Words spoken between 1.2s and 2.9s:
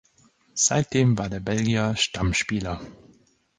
der Belgier Stammspieler.